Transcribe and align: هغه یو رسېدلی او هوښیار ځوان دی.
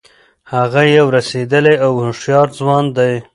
هغه 0.53 0.81
یو 0.97 1.07
رسېدلی 1.17 1.75
او 1.85 1.93
هوښیار 2.05 2.47
ځوان 2.57 2.85
دی. 2.97 3.13